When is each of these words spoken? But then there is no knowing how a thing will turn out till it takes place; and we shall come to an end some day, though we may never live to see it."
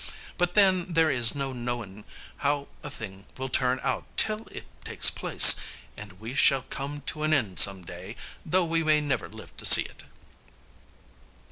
But 0.35 0.55
then 0.55 0.93
there 0.93 1.11
is 1.11 1.35
no 1.35 1.53
knowing 1.53 2.05
how 2.37 2.67
a 2.81 2.89
thing 2.89 3.27
will 3.37 3.49
turn 3.49 3.79
out 3.83 4.03
till 4.17 4.47
it 4.47 4.65
takes 4.83 5.11
place; 5.11 5.53
and 5.95 6.13
we 6.19 6.33
shall 6.33 6.63
come 6.63 7.01
to 7.01 7.21
an 7.21 7.33
end 7.35 7.59
some 7.59 7.85
day, 7.85 8.15
though 8.43 8.65
we 8.65 8.83
may 8.83 8.99
never 8.99 9.29
live 9.29 9.55
to 9.57 9.63
see 9.63 9.83
it." 9.83 10.05